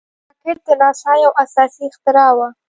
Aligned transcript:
راکټ 0.45 0.57
د 0.67 0.69
ناسا 0.81 1.11
یو 1.23 1.31
اساسي 1.43 1.83
اختراع 1.89 2.29
وه 2.37 2.47